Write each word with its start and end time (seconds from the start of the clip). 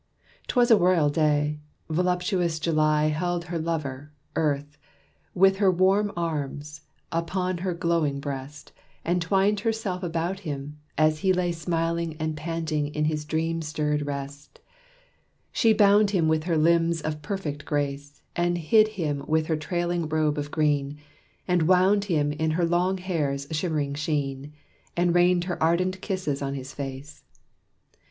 'T 0.47 0.53
was 0.55 0.71
a 0.71 0.77
royal 0.77 1.11
day: 1.11 1.59
Voluptuous 1.87 2.57
July 2.57 3.09
held 3.09 3.43
her 3.45 3.59
lover, 3.59 4.11
Earth, 4.35 4.75
With 5.35 5.57
her 5.57 5.69
warm 5.69 6.11
arms, 6.17 6.81
upon 7.11 7.59
her 7.59 7.75
glowing 7.75 8.19
breast, 8.19 8.71
And 9.05 9.21
twined 9.21 9.59
herself 9.59 10.01
about 10.01 10.39
him, 10.39 10.79
as 10.97 11.19
he 11.19 11.31
lay 11.31 11.51
Smiling 11.51 12.15
and 12.17 12.35
panting 12.35 12.87
in 12.95 13.05
his 13.05 13.25
dream 13.25 13.61
stirred 13.61 14.07
rest. 14.07 14.59
She 15.51 15.71
bound 15.71 16.09
him 16.09 16.27
with 16.27 16.45
her 16.45 16.57
limbs 16.57 17.01
of 17.01 17.21
perfect 17.21 17.63
grace, 17.63 18.23
And 18.35 18.57
hid 18.57 18.87
him 18.97 19.23
with 19.27 19.45
her 19.45 19.55
trailing 19.55 20.09
robe 20.09 20.39
of 20.39 20.49
green, 20.49 20.97
And 21.47 21.67
wound 21.67 22.05
him 22.05 22.31
in 22.31 22.49
her 22.57 22.65
long 22.65 22.97
hair's 22.97 23.45
shimmering 23.51 23.93
sheen, 23.93 24.51
And 24.97 25.13
rained 25.13 25.43
her 25.43 25.61
ardent 25.61 26.01
kisses 26.01 26.41
on 26.41 26.55
his 26.55 26.73
face. 26.73 27.23